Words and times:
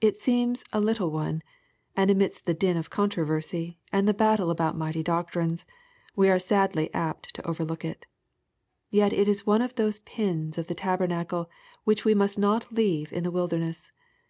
It 0.00 0.22
seems" 0.22 0.64
a 0.72 0.80
little 0.80 1.10
one," 1.10 1.42
and 1.94 2.10
amidst 2.10 2.46
the 2.46 2.54
din 2.54 2.78
of 2.78 2.88
controversy, 2.88 3.78
and 3.92 4.08
the 4.08 4.14
battle 4.14 4.48
about 4.48 4.74
mighty 4.74 5.02
doctrines, 5.02 5.66
we 6.16 6.30
are 6.30 6.38
sadly 6.38 6.88
apt 6.94 7.34
to 7.34 7.46
overlook 7.46 7.84
it. 7.84 8.06
Yet 8.88 9.12
it 9.12 9.28
is 9.28 9.46
one 9.46 9.60
of 9.60 9.74
those 9.74 10.00
pins 10.00 10.56
of 10.56 10.68
the 10.68 10.74
tabernacle 10.74 11.50
which 11.84 12.06
we 12.06 12.14
must 12.14 12.38
not 12.38 12.72
leave 12.72 13.12
in 13.12 13.22
the 13.22 13.30
wil 13.30 13.50
derness. 13.50 13.90